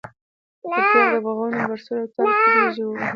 [0.69, 3.05] پر تېر د بغاوتونو پر سور او تال کرېږې وهو.